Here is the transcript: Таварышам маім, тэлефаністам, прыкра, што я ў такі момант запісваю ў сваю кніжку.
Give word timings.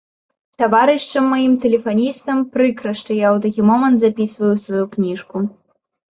Таварышам 0.59 1.27
маім, 1.33 1.53
тэлефаністам, 1.65 2.37
прыкра, 2.57 2.95
што 3.03 3.11
я 3.19 3.29
ў 3.35 3.45
такі 3.45 3.61
момант 3.73 3.97
запісваю 4.07 4.51
ў 4.55 4.59
сваю 4.65 4.85
кніжку. 4.99 5.37